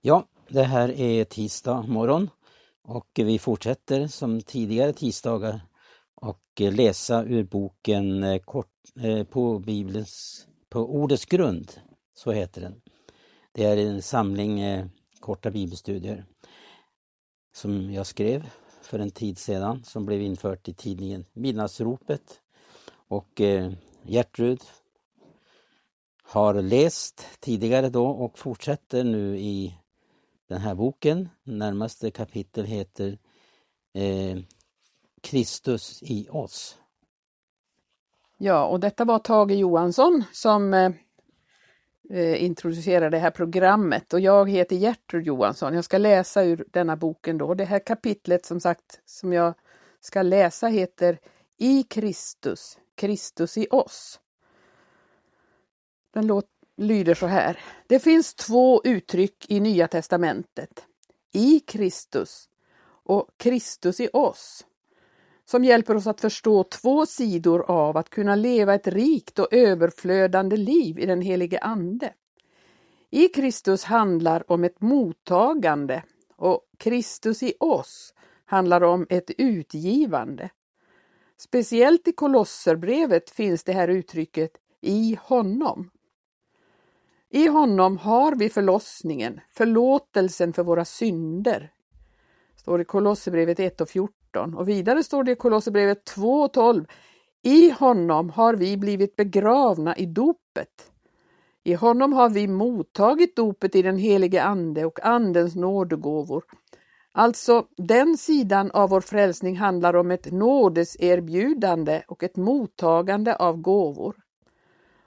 [0.00, 2.30] Ja, det här är tisdag morgon
[2.82, 5.60] och vi fortsätter som tidigare tisdagar
[6.14, 11.72] och läsa ur boken eh, kort, eh, på Bibelns, på Ordets grund,
[12.14, 12.80] så heter den.
[13.52, 14.86] Det är en samling eh,
[15.20, 16.24] korta bibelstudier
[17.54, 18.50] som jag skrev
[18.82, 22.40] för en tid sedan som blev infört i tidningen Midnattsropet.
[23.08, 23.40] Och
[24.02, 24.60] Gertrud
[26.22, 29.74] har läst tidigare då och fortsätter nu i
[30.48, 31.28] den här boken.
[31.44, 33.18] Närmaste kapitel heter
[33.94, 34.38] eh,
[35.20, 36.78] Kristus i oss.
[38.38, 40.90] Ja, och detta var Tage Johansson som eh,
[42.10, 45.74] eh introducerade det här programmet och jag heter Gertrud Johansson.
[45.74, 47.54] Jag ska läsa ur denna boken då.
[47.54, 49.54] Det här kapitlet som sagt som jag
[50.00, 51.18] ska läsa heter
[51.56, 54.20] I Kristus, Kristus i oss.
[56.10, 57.60] Den låter lyder så här.
[57.86, 60.84] Det finns två uttryck i Nya testamentet.
[61.32, 62.48] I Kristus
[63.04, 64.66] och Kristus i oss.
[65.44, 70.56] Som hjälper oss att förstå två sidor av att kunna leva ett rikt och överflödande
[70.56, 72.12] liv i den helige Ande.
[73.10, 76.02] I Kristus handlar om ett mottagande
[76.36, 80.50] och Kristus i oss handlar om ett utgivande.
[81.36, 84.50] Speciellt i Kolosserbrevet finns det här uttrycket
[84.80, 85.90] i honom.
[87.30, 91.72] I honom har vi förlossningen, förlåtelsen för våra synder.
[92.56, 96.84] Står i Kolosserbrevet 1 och 14 och vidare står det i Kolosserbrevet 2 och 12.
[97.42, 100.92] I honom har vi blivit begravna i dopet.
[101.64, 106.44] I honom har vi mottagit dopet i den helige Ande och Andens nådegåvor.
[107.12, 114.16] Alltså, den sidan av vår frälsning handlar om ett nådeserbjudande och ett mottagande av gåvor.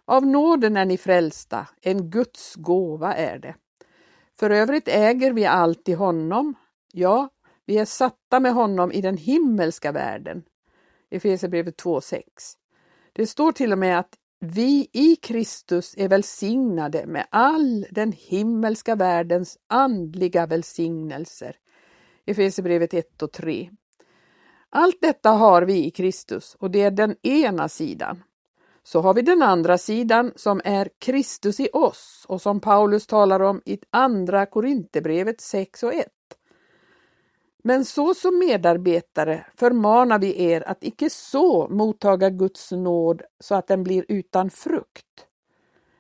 [0.08, 3.56] Av nåden är ni frälsta, en Guds gåva är det.
[4.40, 6.56] För övrigt äger vi allt i honom,
[6.94, 7.30] ja,
[7.66, 10.44] vi är satta med honom i den himmelska världen.
[11.10, 12.22] Efesierbrevet 2.6.
[13.14, 18.96] Det står till och med att vi i Kristus är välsignade med all den himmelska
[18.96, 21.56] världens andliga välsignelser.
[22.26, 23.70] Efesierbrevet 1 och 3.
[24.70, 28.24] Allt detta har vi i Kristus och det är den ena sidan.
[28.84, 33.40] Så har vi den andra sidan som är Kristus i oss och som Paulus talar
[33.40, 36.08] om i andra Korinthierbrevet 6 och 1.
[37.64, 43.68] Men så som medarbetare förmanar vi er att icke så mottaga Guds nåd så att
[43.68, 45.28] den blir utan frukt.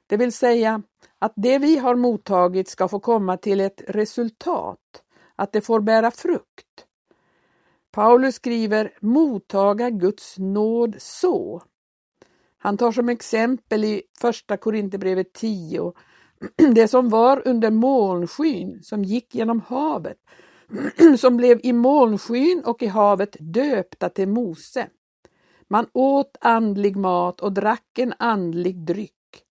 [0.07, 0.81] Det vill säga
[1.19, 5.03] att det vi har mottagit ska få komma till ett resultat,
[5.35, 6.85] att det får bära frukt.
[7.91, 11.61] Paulus skriver mottaga Guds nåd så
[12.63, 15.93] han tar som exempel i första Korinthierbrevet 10
[16.75, 20.17] det som var under molnskyn som gick genom havet,
[21.19, 24.87] som blev i molnskyn och i havet döpta till Mose.
[25.67, 29.43] Man åt andlig mat och drack en andlig dryck.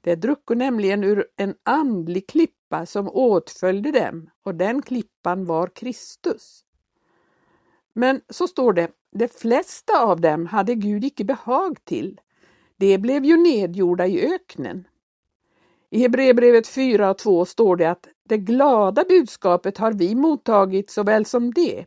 [0.00, 6.64] Det drucko nämligen ur en andlig klippa som åtföljde dem och den klippan var Kristus.
[7.92, 12.20] Men så står det, de flesta av dem hade Gud icke behag till,
[12.78, 14.86] de blev ju nedgjorda i öknen.
[15.90, 21.24] I Hebreerbrevet 4 och 2 står det att det glada budskapet har vi mottagit såväl
[21.24, 21.86] som det.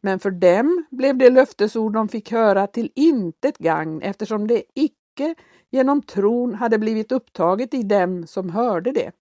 [0.00, 5.34] Men för dem blev det löftesord de fick höra till intet gagn eftersom det icke
[5.70, 9.12] genom tron hade blivit upptaget i dem som hörde det.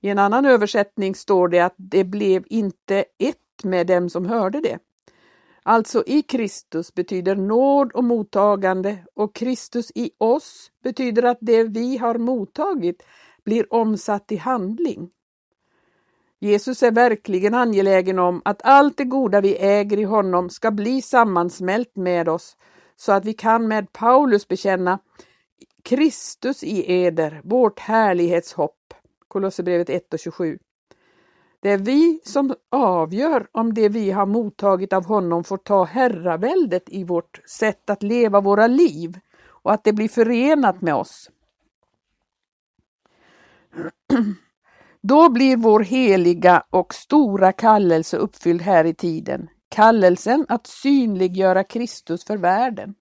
[0.00, 4.60] I en annan översättning står det att det blev inte ett med dem som hörde
[4.60, 4.78] det.
[5.66, 11.96] Alltså i Kristus betyder nåd och mottagande och Kristus i oss betyder att det vi
[11.96, 13.02] har mottagit
[13.44, 15.10] blir omsatt i handling.
[16.38, 21.02] Jesus är verkligen angelägen om att allt det goda vi äger i honom ska bli
[21.02, 22.56] sammansmält med oss
[22.96, 24.98] så att vi kan med Paulus bekänna
[25.82, 28.94] Kristus i eder, vårt härlighetshopp.
[29.28, 30.58] Kolosserbrevet 1 och 27.
[31.64, 36.82] Det är vi som avgör om det vi har mottagit av honom får ta herraväldet
[36.86, 41.30] i vårt sätt att leva våra liv och att det blir förenat med oss.
[45.00, 49.48] Då blir vår heliga och stora kallelse uppfylld här i tiden.
[49.68, 52.94] Kallelsen att synliggöra Kristus för världen.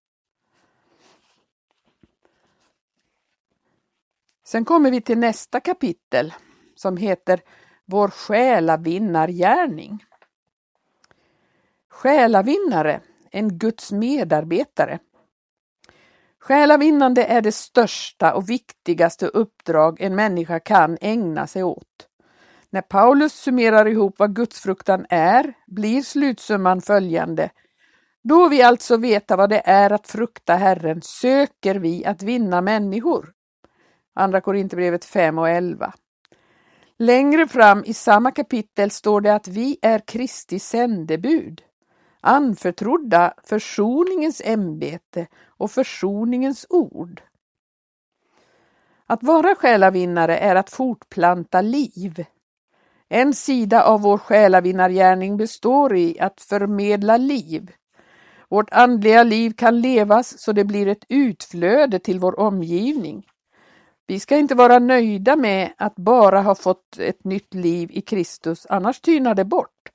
[4.46, 6.34] Sen kommer vi till nästa kapitel
[6.76, 7.42] som heter
[7.86, 10.04] vår själavinnargärning.
[11.90, 13.02] Själavinnare,
[13.32, 15.00] en Guds medarbetare.
[16.40, 22.08] Själavinnande är det största och viktigaste uppdrag en människa kan ägna sig åt.
[22.70, 27.50] När Paulus summerar ihop vad gudsfruktan är blir slutsumman följande.
[28.24, 33.34] Då vi alltså veta vad det är att frukta Herren söker vi att vinna människor.
[34.16, 35.94] Andra Korinthierbrevet 5 och 11.
[37.04, 41.62] Längre fram i samma kapitel står det att vi är Kristi sändebud,
[42.22, 47.22] anförtrodda försoningens ämbete och försoningens ord.
[49.08, 52.26] Att vara själavinnare är att fortplanta liv.
[53.10, 57.72] En sida av vår själavinnargärning består i att förmedla liv.
[58.50, 63.26] Vårt andliga liv kan levas så det blir ett utflöde till vår omgivning.
[64.08, 68.68] Vi ska inte vara nöjda med att bara ha fått ett nytt liv i Kristus,
[68.70, 69.92] annars tynar det bort.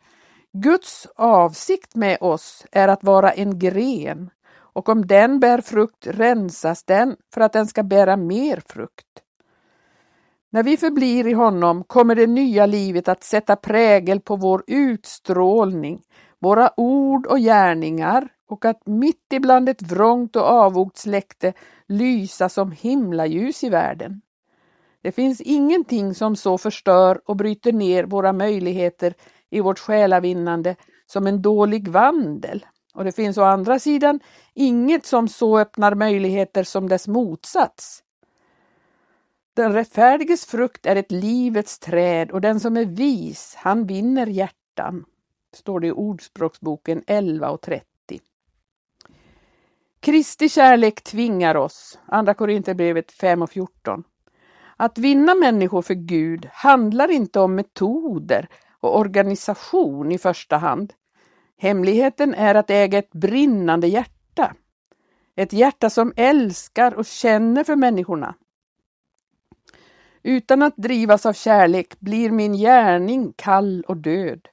[0.53, 6.85] Guds avsikt med oss är att vara en gren och om den bär frukt rensas
[6.85, 9.05] den för att den ska bära mer frukt.
[10.51, 16.03] När vi förblir i honom kommer det nya livet att sätta prägel på vår utstrålning,
[16.39, 21.53] våra ord och gärningar och att mitt ibland ett vrångt och avogt släkte
[21.89, 24.21] lysa som himlaljus i världen.
[25.03, 29.15] Det finns ingenting som så förstör och bryter ner våra möjligheter
[29.51, 30.77] i vårt själavinnande
[31.07, 32.67] som en dålig vandel.
[32.95, 34.21] Och det finns å andra sidan
[34.55, 38.03] inget som så öppnar möjligheter som dess motsats.
[39.55, 45.05] Den rättfärdiges frukt är ett livets träd och den som är vis, han vinner hjärtan.
[45.55, 47.88] Står det i Ordspråksboken 11 och 30.
[50.01, 54.05] Kristi kärlek tvingar oss, Andra Korinthierbrevet 5 och 14.
[54.77, 58.49] Att vinna människor för Gud handlar inte om metoder
[58.81, 60.93] och organisation i första hand.
[61.57, 64.55] Hemligheten är att äga ett brinnande hjärta.
[65.37, 68.35] Ett hjärta som älskar och känner för människorna.
[70.23, 74.49] Utan att drivas av kärlek blir min gärning kall och död.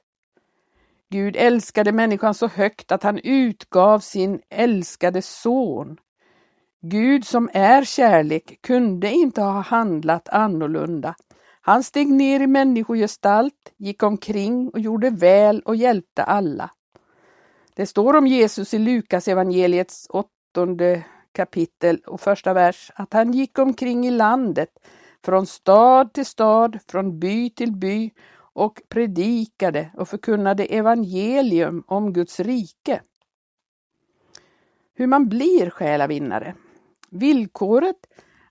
[1.10, 5.96] Gud älskade människan så högt att han utgav sin älskade son.
[6.82, 11.14] Gud som är kärlek kunde inte ha handlat annorlunda.
[11.60, 16.70] Han steg ner i människogestalt, gick omkring och gjorde väl och hjälpte alla.
[17.74, 23.58] Det står om Jesus i Lukas evangeliets åttonde kapitel och första vers att han gick
[23.58, 24.70] omkring i landet
[25.24, 28.10] från stad till stad, från by till by
[28.56, 33.02] och predikade och förkunnade evangelium om Guds rike.
[34.94, 36.54] Hur man blir själavinnare.
[37.10, 37.96] Villkoret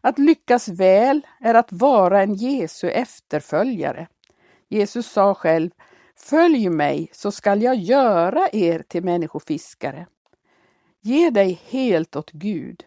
[0.01, 4.07] att lyckas väl är att vara en Jesu efterföljare.
[4.69, 5.69] Jesus sa själv
[6.15, 10.07] Följ mig så skall jag göra er till människofiskare.
[11.01, 12.83] Ge dig helt åt Gud.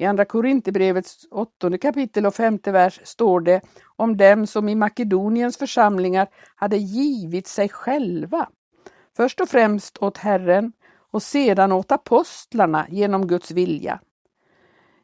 [0.00, 3.60] I Andra Korinthierbrevets åttonde kapitel och femte vers står det
[3.96, 8.48] om dem som i Makedoniens församlingar hade givit sig själva,
[9.16, 10.72] först och främst åt Herren
[11.10, 14.00] och sedan åt apostlarna genom Guds vilja.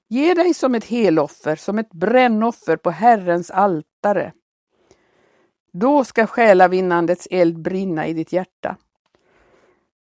[0.09, 4.33] Ge dig som ett heloffer, som ett brännoffer på Herrens altare.
[5.73, 8.77] Då ska själavinnandets eld brinna i ditt hjärta.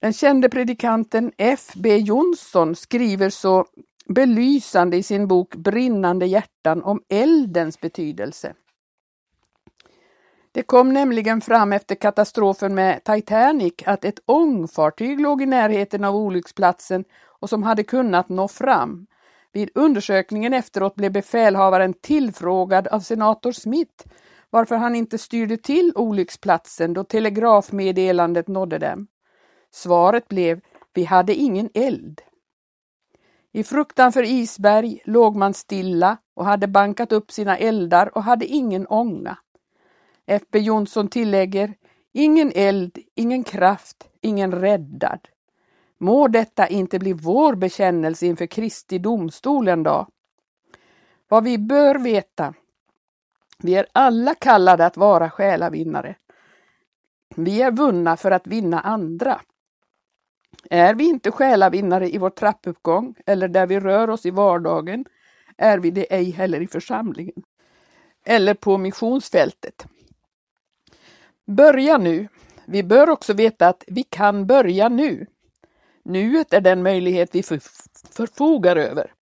[0.01, 1.71] Den kände predikanten F.
[1.75, 1.97] B.
[1.97, 3.65] Jonsson skriver så
[4.09, 8.53] belysande i sin bok Brinnande hjärtan om eldens betydelse.
[10.51, 16.15] Det kom nämligen fram efter katastrofen med Titanic att ett ångfartyg låg i närheten av
[16.15, 17.05] olycksplatsen
[17.39, 19.07] och som hade kunnat nå fram.
[19.53, 24.05] Vid undersökningen efteråt blev befälhavaren tillfrågad av senator Smith
[24.49, 29.07] varför han inte styrde till olycksplatsen då telegrafmeddelandet nådde dem.
[29.71, 30.61] Svaret blev
[30.93, 32.21] Vi hade ingen eld.
[33.57, 38.45] I fruktan för isberg låg man stilla och hade bankat upp sina eldar och hade
[38.45, 39.37] ingen ånga.
[40.25, 40.59] F.B.
[40.59, 41.73] Jonsson tillägger
[42.13, 45.19] Ingen eld, ingen kraft, ingen räddad.
[45.97, 50.07] Må detta inte bli vår bekännelse inför Kristi domstol en dag.
[51.27, 52.53] Vad vi bör veta.
[53.57, 56.15] Vi är alla kallade att vara själavinnare.
[57.35, 59.41] Vi är vunna för att vinna andra.
[60.69, 65.05] Är vi inte själavinnare i vår trappuppgång eller där vi rör oss i vardagen
[65.57, 67.43] är vi det ej heller i församlingen
[68.25, 69.85] eller på missionsfältet.
[71.47, 72.27] Börja nu.
[72.65, 75.25] Vi bör också veta att vi kan börja nu.
[76.05, 77.43] Nuet är den möjlighet vi
[78.13, 79.13] förfogar över.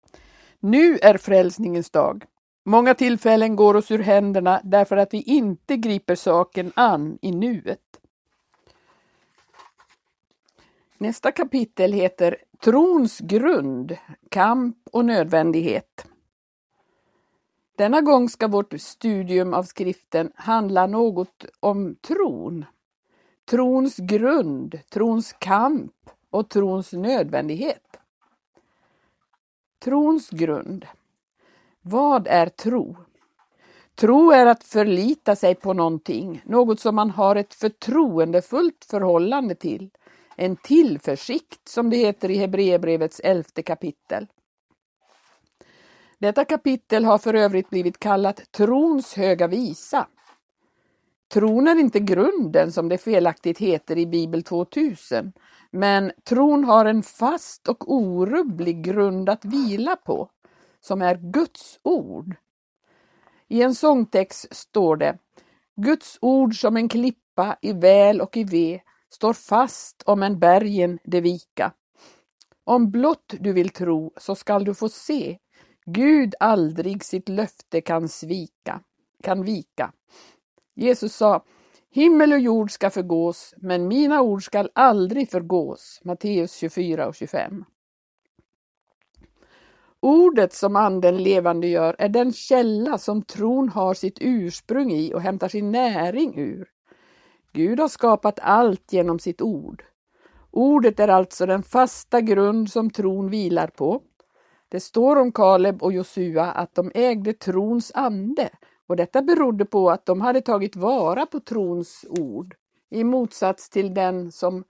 [0.59, 2.25] Nu är frälsningens dag.
[2.65, 7.79] Många tillfällen går oss ur händerna därför att vi inte griper saken an i nuet.
[10.97, 13.97] Nästa kapitel heter Trons grund,
[14.29, 16.07] kamp och nödvändighet.
[17.77, 22.65] Denna gång ska vårt studium av skriften handla något om tron.
[23.49, 27.97] Trons grund, trons kamp och trons nödvändighet.
[29.83, 30.85] Trons grund.
[31.81, 32.95] Vad är tro?
[33.95, 39.89] Tro är att förlita sig på någonting, något som man har ett förtroendefullt förhållande till.
[40.35, 44.27] En tillförsikt som det heter i Hebreerbrevets elfte kapitel.
[46.19, 50.07] Detta kapitel har för övrigt blivit kallat trons höga visa.
[51.33, 55.33] Tron är inte grunden som det felaktigt heter i Bibel 2000,
[55.71, 60.29] men tron har en fast och orubblig grund att vila på,
[60.79, 62.35] som är Guds ord.
[63.47, 65.17] I en sångtext står det
[65.75, 68.81] Guds ord som en klippa i väl och i ve
[69.11, 71.71] står fast om en bergen det vika.
[72.63, 75.37] Om blott du vill tro så skall du få se
[75.85, 78.81] Gud aldrig sitt löfte kan svika,
[79.23, 79.91] kan vika.
[80.75, 81.43] Jesus sa
[81.91, 86.01] Himmel och jord ska förgås, men mina ord skall aldrig förgås.
[86.03, 87.65] Matteus 24 och 25.
[89.99, 95.21] Ordet som anden levande gör är den källa som tron har sitt ursprung i och
[95.21, 96.74] hämtar sin näring ur.
[97.55, 99.83] Gud har skapat allt genom sitt ord.
[100.51, 104.01] Ordet är alltså den fasta grund som tron vilar på.
[104.69, 108.49] Det står om Kaleb och Josua att de ägde trons ande
[108.87, 112.55] och detta berodde på att de hade tagit vara på trons ord
[112.89, 114.63] i motsats till den som,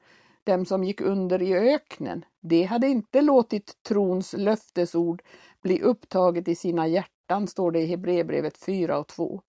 [0.44, 2.26] dem som gick under i öknen.
[2.42, 5.22] De hade inte låtit trons löftesord
[5.62, 9.42] bli upptaget i sina hjärtan, står det i Hebreerbrevet 4 och 2.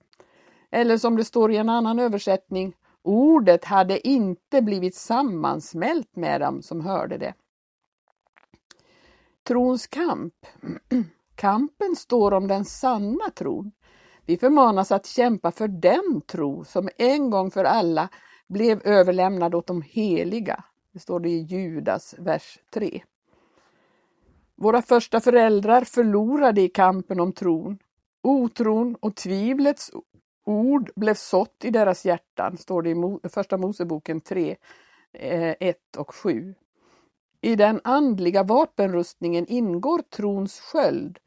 [0.70, 2.74] Eller som det står i en annan översättning,
[3.06, 7.34] ordet hade inte blivit sammansmält med dem som hörde det.
[9.42, 10.34] Trons kamp.
[11.34, 13.72] Kampen står om den sanna tron.
[14.26, 18.08] Vi förmanas att kämpa för den tro som en gång för alla
[18.46, 20.64] blev överlämnad åt de heliga.
[20.92, 23.02] Det står det i Judas, vers 3.
[24.54, 27.78] Våra första föräldrar förlorade i kampen om tron.
[28.22, 29.90] Otron och tvivlets
[30.46, 32.90] ord blev sått i deras hjärtan, står det
[33.26, 34.56] i Första Moseboken 3,
[35.12, 36.54] 1 eh, och 7.
[37.40, 41.18] I den andliga vapenrustningen ingår trons sköld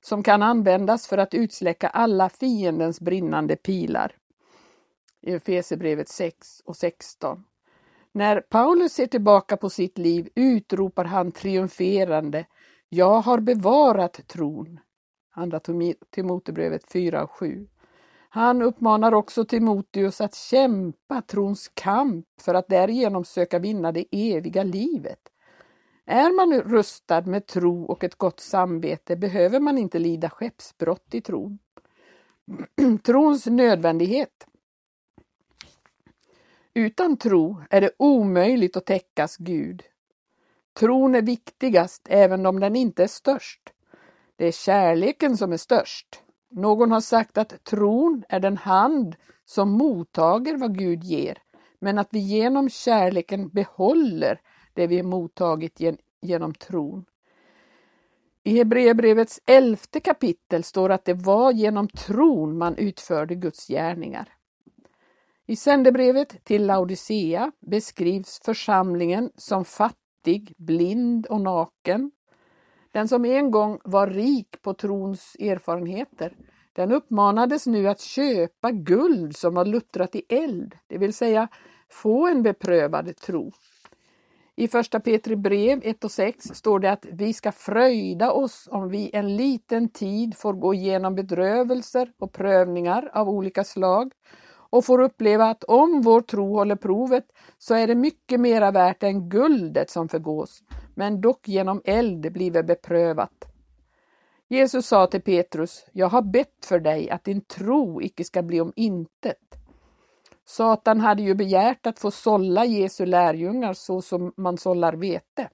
[0.00, 4.16] som kan användas för att utsläcka alla fiendens brinnande pilar.
[5.20, 7.44] I Efesierbrevet 6 och 16.
[8.12, 12.46] När Paulus ser tillbaka på sitt liv utropar han triumferande
[12.88, 14.80] Jag har bevarat tron.
[15.30, 15.60] Andra
[16.10, 17.68] Timoteusbrevet 4 och 7.
[18.28, 24.62] Han uppmanar också Timoteus att kämpa trons kamp för att därigenom söka vinna det eviga
[24.62, 25.20] livet.
[26.06, 31.20] Är man rustad med tro och ett gott samvete behöver man inte lida skeppsbrott i
[31.20, 31.58] tron.
[33.02, 34.46] Trons nödvändighet.
[36.74, 39.82] Utan tro är det omöjligt att täckas Gud.
[40.78, 43.72] Tron är viktigast även om den inte är störst.
[44.36, 46.22] Det är kärleken som är störst.
[46.50, 51.38] Någon har sagt att tron är den hand som mottager vad Gud ger,
[51.80, 54.40] men att vi genom kärleken behåller
[54.74, 55.80] det vi mottagit
[56.20, 57.04] genom tron.
[58.42, 64.28] I Hebreerbrevets elfte kapitel står att det var genom tron man utförde Guds gärningar.
[65.46, 72.10] I sändebrevet till Laodicea beskrivs församlingen som fattig, blind och naken.
[72.92, 76.36] Den som en gång var rik på trons erfarenheter,
[76.72, 81.48] den uppmanades nu att köpa guld som var luttrat i eld, det vill säga
[81.90, 83.52] få en beprövad tro.
[84.56, 88.88] I första Petri brev 1 och 6 står det att vi ska fröjda oss om
[88.88, 94.12] vi en liten tid får gå igenom bedrövelser och prövningar av olika slag
[94.70, 97.24] och får uppleva att om vår tro håller provet
[97.58, 100.62] så är det mycket mera värt än guldet som förgås,
[100.94, 103.44] men dock genom eld bliver beprövat.
[104.48, 108.60] Jesus sa till Petrus, jag har bett för dig att din tro icke ska bli
[108.60, 109.58] om intet.
[110.44, 115.48] Satan hade ju begärt att få sålla Jesu lärjungar så som man sållar vete.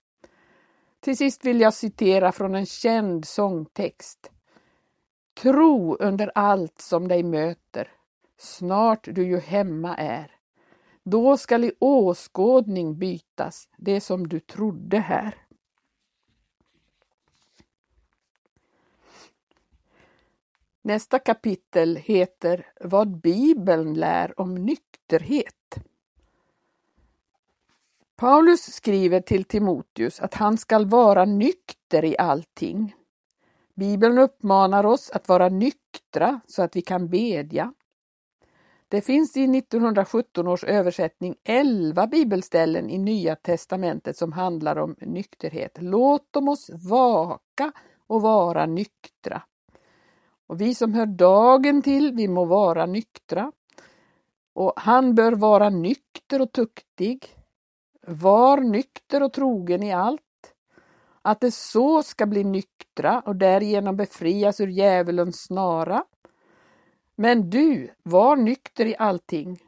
[1.00, 4.30] Till sist vill jag citera från en känd sångtext.
[5.42, 7.88] Tro under allt som dig möter,
[8.44, 10.30] snart du ju hemma är.
[11.02, 15.34] Då skall i åskådning bytas det som du trodde här.
[20.82, 25.74] Nästa kapitel heter Vad Bibeln lär om nykterhet.
[28.16, 32.94] Paulus skriver till Timoteus att han skall vara nykter i allting.
[33.74, 37.74] Bibeln uppmanar oss att vara nyktra så att vi kan bedja.
[38.88, 45.78] Det finns i 1917 års översättning 11 bibelställen i Nya testamentet som handlar om nykterhet.
[45.80, 47.72] Låt oss vaka
[48.06, 49.42] och vara nyktra.
[50.46, 53.52] Och vi som hör dagen till, vi må vara nyktra.
[54.54, 57.26] Och han bör vara nykter och tuktig.
[58.06, 60.20] Var nykter och trogen i allt.
[61.22, 66.04] Att det så ska bli nyktra och därigenom befrias ur djävulens snara.
[67.16, 69.58] Men du, var nykter i allting.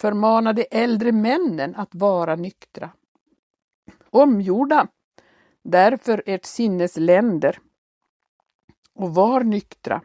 [0.00, 2.90] Förmana de äldre männen att vara nyktra.
[4.10, 4.88] Omgjorda
[5.62, 7.58] därför ert sinnes länder
[8.94, 10.02] och var nyktra.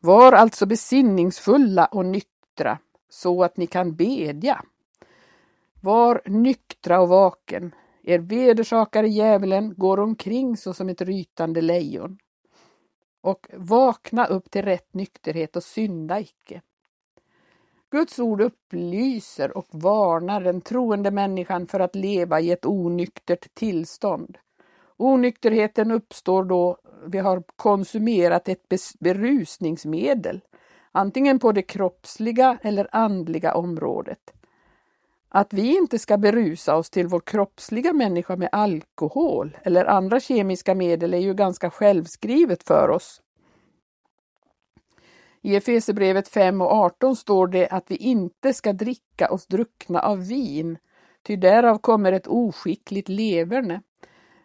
[0.00, 4.64] Var alltså besinningsfulla och nyktra så att ni kan bedja.
[5.80, 7.74] Var nyktra och vaken.
[8.02, 12.18] Er vedersakare djävulen går omkring såsom ett rytande lejon.
[13.20, 16.62] Och vakna upp till rätt nykterhet och synda icke.
[17.90, 24.38] Guds ord upplyser och varnar den troende människan för att leva i ett onyktert tillstånd.
[24.96, 28.68] Onykterheten uppstår då vi har konsumerat ett
[29.00, 30.40] berusningsmedel,
[30.92, 34.32] antingen på det kroppsliga eller andliga området.
[35.28, 40.74] Att vi inte ska berusa oss till vår kroppsliga människa med alkohol eller andra kemiska
[40.74, 43.22] medel är ju ganska självskrivet för oss.
[45.42, 50.26] I Efesierbrevet 5 och 18 står det att vi inte ska dricka oss druckna av
[50.26, 50.78] vin,
[51.22, 53.82] ty därav kommer ett oskickligt leverne.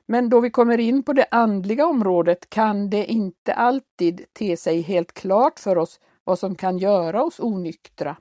[0.06, 4.82] Men då vi kommer in på det andliga området kan det inte alltid te sig
[4.82, 8.16] helt klart för oss vad som kan göra oss onyktra.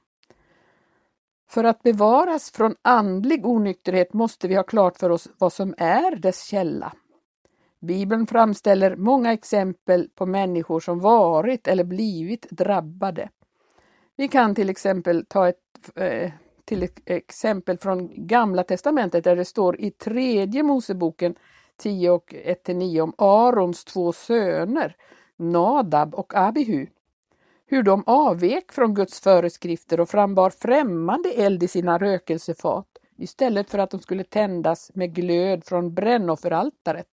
[1.52, 6.16] För att bevaras från andlig onykterhet måste vi ha klart för oss vad som är
[6.16, 6.92] dess källa.
[7.80, 13.28] Bibeln framställer många exempel på människor som varit eller blivit drabbade.
[14.16, 15.56] Vi kan till exempel ta ett
[15.94, 16.32] eh,
[16.64, 21.34] till exempel från Gamla testamentet där det står i tredje Moseboken
[21.76, 22.34] 10 och
[22.67, 24.97] 1-9 om Arons två söner,
[25.36, 26.86] Nadab och Abihu.
[27.73, 32.87] Hur de avvek från Guds föreskrifter och frambar främmande eld i sina rökelsefat
[33.19, 37.06] istället för att de skulle tändas med glöd från brännofferaltaret.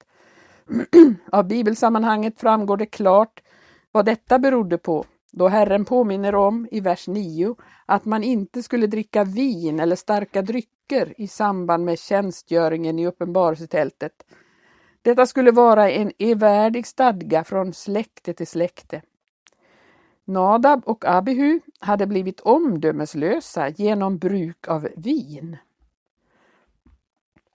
[1.31, 3.43] Av bibelsammanhanget framgår det klart
[3.91, 8.87] vad detta berodde på då Herren påminner om i vers 9 att man inte skulle
[8.87, 14.23] dricka vin eller starka drycker i samband med tjänstgöringen i uppenbarelsetältet
[15.01, 19.01] detta skulle vara en evärdig stadga från släkte till släkte.
[20.27, 25.57] Nadab och Abihu hade blivit omdömeslösa genom bruk av vin.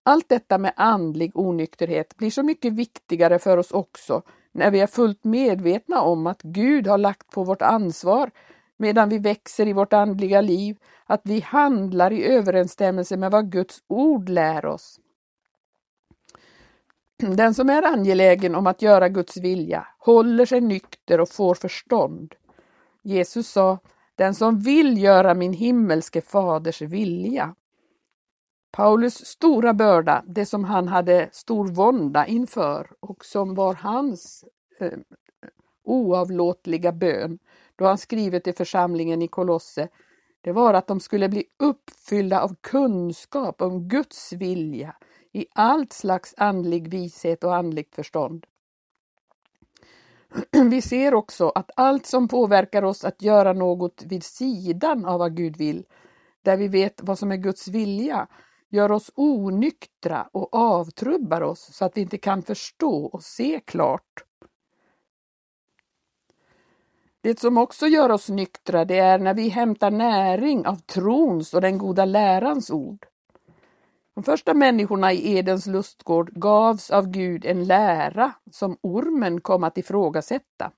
[0.03, 4.87] Allt detta med andlig onykterhet blir så mycket viktigare för oss också när vi är
[4.87, 8.31] fullt medvetna om att Gud har lagt på vårt ansvar
[8.77, 13.83] medan vi växer i vårt andliga liv, att vi handlar i överensstämmelse med vad Guds
[13.87, 15.01] ord lär oss.
[17.17, 22.35] Den som är angelägen om att göra Guds vilja håller sig nykter och får förstånd.
[23.03, 23.79] Jesus sa,
[24.15, 27.55] den som vill göra min himmelske faders vilja.
[28.71, 34.45] Paulus stora börda, det som han hade stor vånda inför och som var hans
[34.79, 34.99] eh,
[35.85, 37.38] oavlåtliga bön
[37.77, 39.88] då han skrivit till församlingen i Kolosse,
[40.41, 44.97] det var att de skulle bli uppfyllda av kunskap om Guds vilja
[45.33, 48.47] i allt slags andlig vishet och andligt förstånd.
[50.71, 55.37] Vi ser också att allt som påverkar oss att göra något vid sidan av vad
[55.37, 55.85] Gud vill,
[56.42, 58.27] där vi vet vad som är Guds vilja,
[58.71, 64.25] gör oss onyktra och avtrubbar oss så att vi inte kan förstå och se klart.
[67.21, 71.61] Det som också gör oss nyktra det är när vi hämtar näring av trons och
[71.61, 73.07] den goda lärans ord.
[74.14, 79.79] De första människorna i Edens lustgård gavs av Gud en lära som ormen kom att
[79.79, 80.72] ifrågasätta.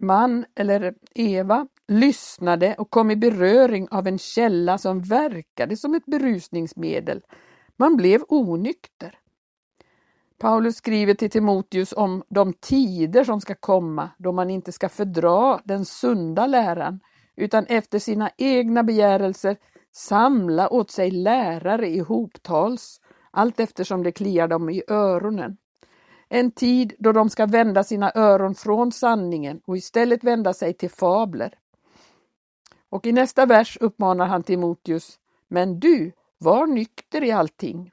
[0.00, 6.06] Man, eller Eva, lyssnade och kom i beröring av en källa som verkade som ett
[6.06, 7.22] berusningsmedel.
[7.76, 9.18] Man blev onykter.
[10.38, 15.60] Paulus skriver till Timoteus om de tider som ska komma då man inte ska fördra
[15.64, 17.00] den sunda läran
[17.36, 19.56] utan efter sina egna begärelser
[19.96, 25.56] samla åt sig lärare i hoptals, allt eftersom det kliar dem i öronen.
[26.28, 30.90] En tid då de ska vända sina öron från sanningen och istället vända sig till
[30.90, 31.58] fabler.
[32.90, 37.90] Och i nästa vers uppmanar han Timoteus, men du, var nykter i allting.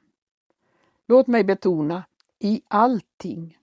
[1.08, 2.04] Låt mig betona,
[2.38, 3.58] i allting.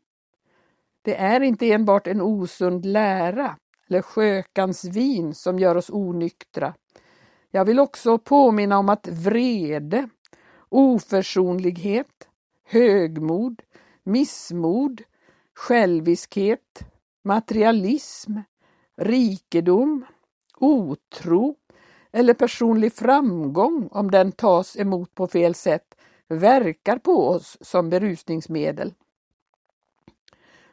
[1.02, 3.58] Det är inte enbart en osund lära
[3.90, 6.74] eller skökans vin som gör oss onyktra.
[7.52, 10.10] Jag vill också påminna om att vrede,
[10.70, 12.28] oförsonlighet,
[12.66, 13.62] högmod,
[14.04, 15.02] missmod,
[15.54, 16.80] själviskhet,
[17.24, 18.38] materialism,
[18.98, 20.06] rikedom,
[20.58, 21.56] otro
[22.12, 25.96] eller personlig framgång om den tas emot på fel sätt
[26.28, 28.94] verkar på oss som berusningsmedel.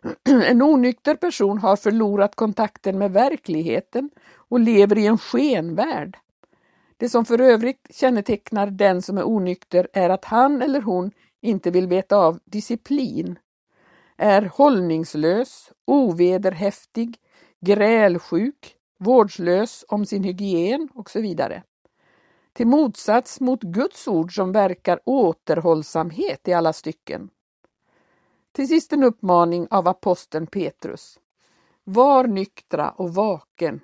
[0.44, 6.18] En onykter person har förlorat kontakten med verkligheten och lever i en skenvärld.
[6.96, 11.70] Det som för övrigt kännetecknar den som är onykter är att han eller hon inte
[11.70, 13.38] vill veta av disciplin,
[14.16, 17.18] är hållningslös, ovederhäftig,
[17.60, 21.62] grälsjuk, vårdslös om sin hygien och så vidare.
[22.52, 27.30] Till motsats mot Guds ord som verkar återhållsamhet i alla stycken.
[28.52, 31.18] Till sist en uppmaning av aposteln Petrus.
[31.84, 33.80] Var nyktra och vaken.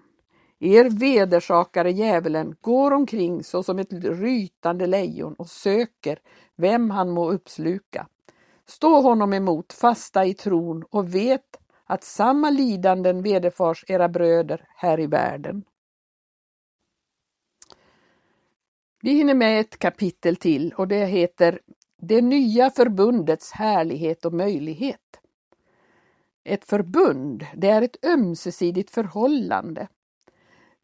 [0.64, 6.18] Er vedersakare djävulen går omkring såsom ett rytande lejon och söker
[6.56, 8.08] vem han må uppsluka.
[8.66, 15.00] Stå honom emot, fasta i tron och vet att samma lidanden vederfars era bröder här
[15.00, 15.64] i världen.
[19.00, 21.60] Vi hinner med ett kapitel till och det heter
[21.96, 25.20] Det nya förbundets härlighet och möjlighet.
[26.44, 29.88] Ett förbund, det är ett ömsesidigt förhållande.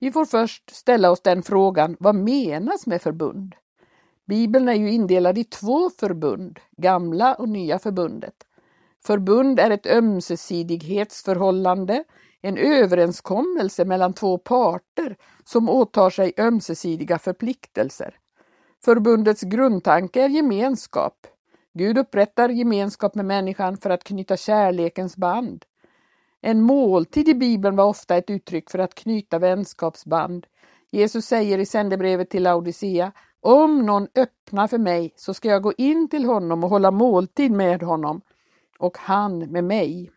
[0.00, 3.54] Vi får först ställa oss den frågan, vad menas med förbund?
[4.26, 8.34] Bibeln är ju indelad i två förbund, gamla och nya förbundet.
[9.04, 12.04] Förbund är ett ömsesidighetsförhållande,
[12.42, 18.14] en överenskommelse mellan två parter som åtar sig ömsesidiga förpliktelser.
[18.84, 21.26] Förbundets grundtanke är gemenskap.
[21.74, 25.64] Gud upprättar gemenskap med människan för att knyta kärlekens band.
[26.40, 30.46] En måltid i Bibeln var ofta ett uttryck för att knyta vänskapsband.
[30.90, 35.72] Jesus säger i sändebrevet till Laodicea om någon öppnar för mig så ska jag gå
[35.78, 38.20] in till honom och hålla måltid med honom
[38.78, 40.10] och han med mig.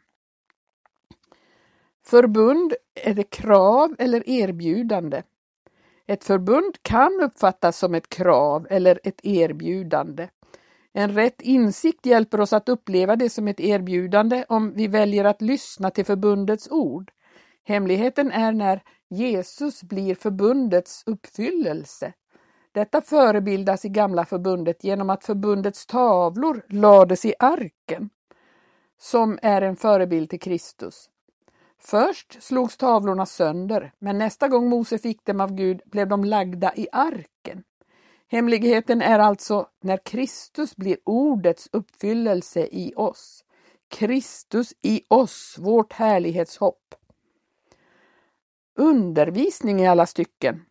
[2.06, 5.24] Förbund är det krav eller erbjudande.
[6.08, 10.28] Ett förbund kan uppfattas som ett krav eller ett erbjudande.
[10.93, 15.41] En rätt insikt hjälper oss att uppleva det som ett erbjudande om vi väljer att
[15.41, 17.12] lyssna till förbundets ord.
[17.63, 22.13] Hemligheten är när Jesus blir förbundets uppfyllelse.
[22.71, 28.10] Detta förebildas i gamla förbundet genom att förbundets tavlor lades i arken,
[28.99, 31.10] som är en förebild till Kristus.
[31.80, 36.73] Först slogs tavlorna sönder, men nästa gång Mose fick dem av Gud blev de lagda
[36.75, 37.63] i arken.
[38.32, 43.44] Hemligheten är alltså när Kristus blir ordets uppfyllelse i oss.
[43.89, 46.96] Kristus i oss, vårt härlighetshopp.
[48.78, 50.62] Undervisning i alla stycken.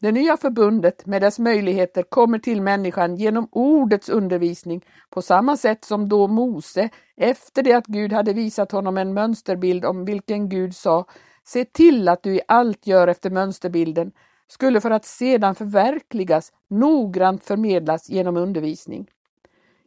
[0.00, 5.84] Det nya förbundet med dess möjligheter kommer till människan genom ordets undervisning på samma sätt
[5.84, 10.76] som då Mose, efter det att Gud hade visat honom en mönsterbild om vilken Gud
[10.76, 11.06] sa
[11.44, 14.12] Se till att du i allt gör efter mönsterbilden,
[14.50, 19.10] skulle för att sedan förverkligas noggrant förmedlas genom undervisning.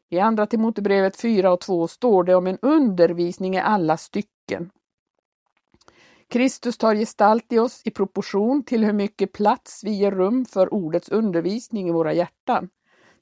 [0.10, 4.72] I Andra Timotebrevet 4 och 2 står det om en undervisning i alla stycken.
[6.28, 10.74] Kristus tar gestalt i oss i proportion till hur mycket plats vi ger rum för
[10.74, 12.70] ordets undervisning i våra hjärtan.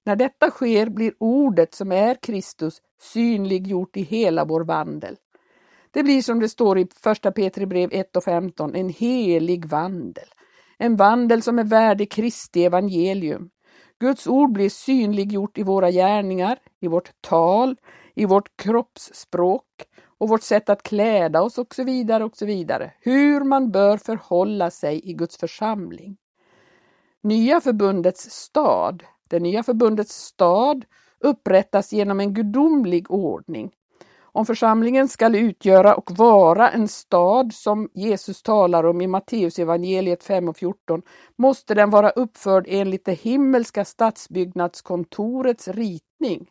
[0.03, 5.15] När detta sker blir ordet som är Kristus synliggjort i hela vår vandel.
[5.91, 10.27] Det blir som det står i första Petri brev 1 och 15, en helig vandel.
[10.83, 13.49] En vandel som är värdig Kristi evangelium.
[13.99, 17.75] Guds ord blir synliggjort i våra gärningar, i vårt tal,
[18.15, 19.65] i vårt kroppsspråk
[20.17, 22.93] och vårt sätt att kläda oss och så vidare och så vidare.
[22.99, 26.17] Hur man bör förhålla sig i Guds församling.
[27.23, 30.85] Nya förbundets stad, det nya förbundets stad
[31.19, 33.71] upprättas genom en gudomlig ordning.
[34.33, 40.49] Om församlingen skall utgöra och vara en stad som Jesus talar om i Matteusevangeliet 5
[40.49, 41.01] och 14
[41.35, 46.49] måste den vara uppförd enligt det himmelska stadsbyggnadskontorets ritning.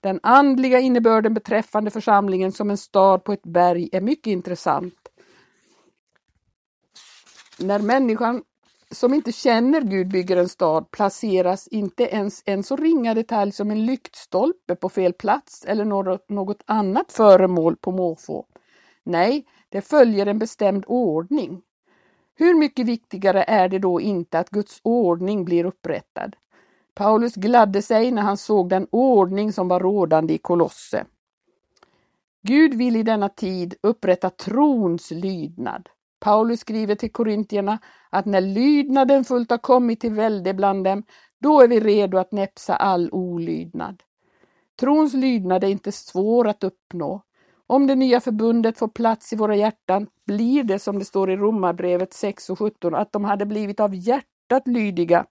[0.00, 4.94] Den andliga innebörden beträffande församlingen som en stad på ett berg är mycket intressant.
[7.58, 8.42] När människan
[8.92, 13.70] som inte känner Gud bygger en stad placeras inte ens en så ringa detalj som
[13.70, 15.84] en lyktstolpe på fel plats eller
[16.34, 18.46] något annat föremål på måfå.
[19.02, 21.62] Nej, det följer en bestämd ordning.
[22.34, 26.36] Hur mycket viktigare är det då inte att Guds ordning blir upprättad?
[26.94, 31.06] Paulus gladde sig när han såg den ordning som var rådande i Kolosse.
[32.42, 35.88] Gud vill i denna tid upprätta trons lydnad.
[36.22, 37.78] Paulus skriver till korintierna
[38.10, 41.02] att när lydnaden fullt har kommit till välde bland dem,
[41.40, 44.02] då är vi redo att näpsa all olydnad.
[44.80, 47.22] Trons lydnad är inte svår att uppnå.
[47.66, 51.36] Om det nya förbundet får plats i våra hjärtan blir det som det står i
[51.36, 55.26] Romarbrevet 6 och 17 att de hade blivit av hjärtat lydiga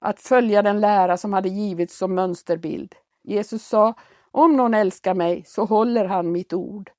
[0.00, 2.94] att följa den lära som hade givits som mönsterbild.
[3.22, 3.94] Jesus sa,
[4.30, 6.90] om någon älskar mig så håller han mitt ord.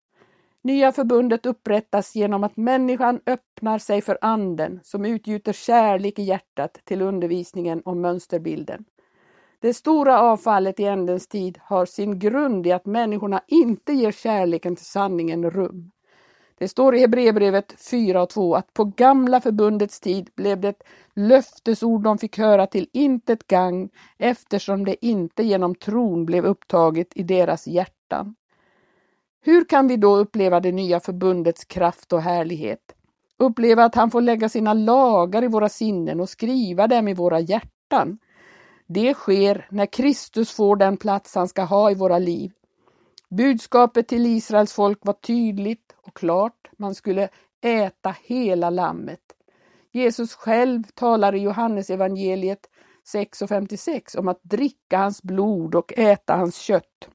[0.66, 6.80] Nya förbundet upprättas genom att människan öppnar sig för anden som utgjuter kärlek i hjärtat
[6.84, 8.86] till undervisningen om mönsterbilden.
[9.60, 14.76] Det stora avfallet i ändens tid har sin grund i att människorna inte ger kärleken
[14.76, 15.92] till sanningen rum.
[16.58, 20.84] Det står i Hebreerbrevet 4 och 2 att på gamla förbundets tid blev det ett
[21.14, 27.24] löftesord de fick höra till intet gang eftersom det inte genom tron blev upptaget i
[27.24, 28.36] deras hjärtan.
[29.46, 32.96] Hur kan vi då uppleva det nya förbundets kraft och härlighet?
[33.38, 37.40] Uppleva att han får lägga sina lagar i våra sinnen och skriva dem i våra
[37.40, 38.18] hjärtan.
[38.88, 42.52] Det sker när Kristus får den plats han ska ha i våra liv.
[43.30, 46.70] Budskapet till Israels folk var tydligt och klart.
[46.78, 47.30] Man skulle
[47.62, 49.22] äta hela lammet.
[49.92, 52.70] Jesus själv talar i Johannes evangeliet
[53.08, 57.10] 6 och 56 om att dricka hans blod och äta hans kött.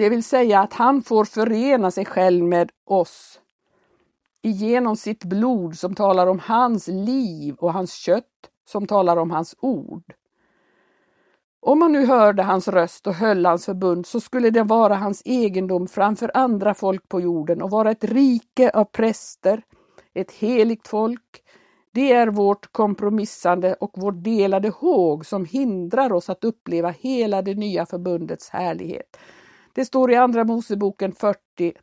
[0.00, 3.40] Det vill säga att han får förena sig själv med oss
[4.42, 8.24] genom sitt blod som talar om hans liv och hans kött
[8.68, 10.12] som talar om hans ord.
[11.60, 15.22] Om man nu hörde hans röst och höll hans förbund så skulle det vara hans
[15.24, 19.62] egendom framför andra folk på jorden och vara ett rike av präster,
[20.14, 21.42] ett heligt folk.
[21.92, 27.54] Det är vårt kompromissande och vår delade håg som hindrar oss att uppleva hela det
[27.54, 29.16] nya förbundets härlighet.
[29.80, 31.38] Det står i Andra Moseboken 40,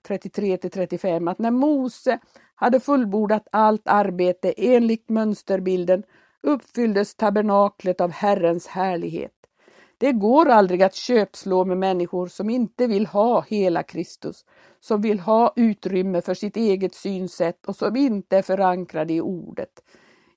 [0.07, 2.19] 33-35 att när Mose
[2.55, 6.03] hade fullbordat allt arbete enligt mönsterbilden
[6.41, 9.31] uppfylldes tabernaklet av Herrens härlighet.
[9.97, 14.45] Det går aldrig att köpslå med människor som inte vill ha hela Kristus,
[14.79, 19.83] som vill ha utrymme för sitt eget synsätt och som inte är förankrade i ordet.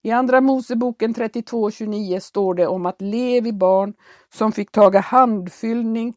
[0.02, 3.94] I Andra Moseboken 32.29 står det om att Levi barn
[4.34, 6.14] som fick taga handfyllning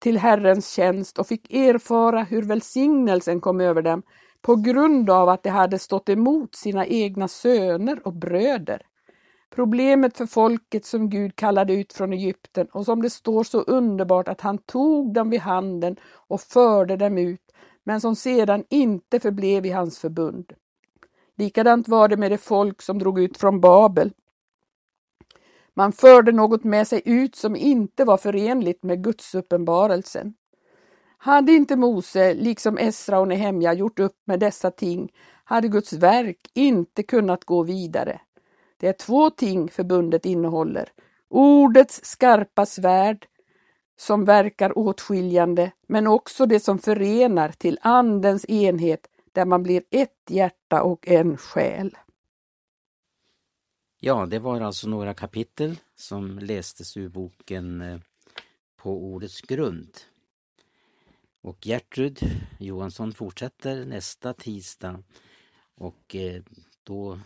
[0.00, 4.02] till Herrens tjänst och fick erfara hur välsignelsen kom över dem
[4.42, 8.82] på grund av att de hade stått emot sina egna söner och bröder.
[9.54, 14.28] Problemet för folket som Gud kallade ut från Egypten och som det står så underbart
[14.28, 15.96] att han tog dem vid handen
[16.28, 17.52] och förde dem ut,
[17.84, 20.52] men som sedan inte förblev i hans förbund.
[21.36, 24.12] Likadant var det med det folk som drog ut från Babel.
[25.74, 30.34] Man förde något med sig ut som inte var förenligt med Guds uppenbarelsen.
[31.18, 35.10] Hade inte Mose, liksom Esra och Nehemja, gjort upp med dessa ting
[35.50, 38.20] hade Guds verk inte kunnat gå vidare.
[38.76, 40.88] Det är två ting förbundet innehåller.
[41.28, 43.26] Ordets skarpa svärd
[43.98, 50.20] som verkar åtskiljande, men också det som förenar till Andens enhet där man blir ett
[50.28, 51.96] hjärta och en själ.
[54.02, 58.00] Ja, det var alltså några kapitel som lästes ur boken eh,
[58.76, 59.96] På ordets grund.
[61.40, 62.18] Och Gertrud
[62.58, 65.02] Johansson fortsätter nästa tisdag
[65.74, 66.42] och eh,
[66.82, 67.20] då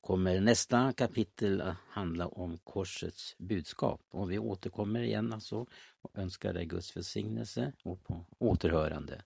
[0.00, 4.00] kommer nästa kapitel att handla om korsets budskap.
[4.10, 5.66] Och vi återkommer igen alltså
[6.02, 9.22] och önskar dig Guds välsignelse och på återhörande.